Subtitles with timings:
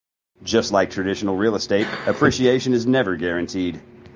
[0.41, 3.79] Just like traditional real estate, appreciation is never guaranteed.